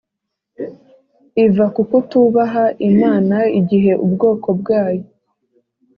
iva 1.45 1.65
kukutubaha 1.75 2.63
imana 2.89 3.37
igihe 3.59 3.91
ubwoko 4.05 4.47
bwayo 4.59 5.03